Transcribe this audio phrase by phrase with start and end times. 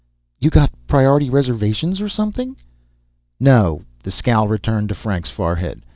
[0.39, 2.55] "You got prior'ty reservations or something?"
[3.39, 5.83] "No." The scowl returned to Frank's forehead.